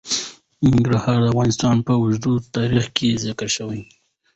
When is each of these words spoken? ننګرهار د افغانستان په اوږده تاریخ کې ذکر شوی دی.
ننګرهار 0.71 1.19
د 1.21 1.25
افغانستان 1.33 1.75
په 1.85 1.91
اوږده 1.99 2.31
تاریخ 2.57 2.85
کې 2.97 3.21
ذکر 3.25 3.47
شوی 3.55 3.79
دی. 3.85 3.91